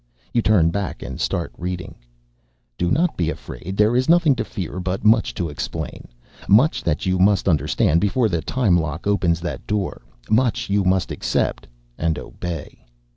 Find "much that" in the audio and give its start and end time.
6.49-7.05, 10.27-10.73